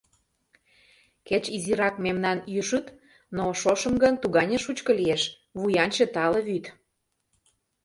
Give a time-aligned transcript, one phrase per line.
[1.27, 2.85] Кеч изирак мемнан Ӱшӱт,
[3.35, 5.23] Но шошым гын тугане шучко Лиеш:
[5.59, 6.65] вуянче, тале вӱд.